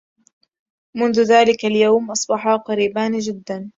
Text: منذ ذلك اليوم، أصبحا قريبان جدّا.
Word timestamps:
منذ 0.97 1.21
ذلك 1.21 1.65
اليوم، 1.65 2.11
أصبحا 2.11 2.55
قريبان 2.55 3.19
جدّا. 3.19 3.69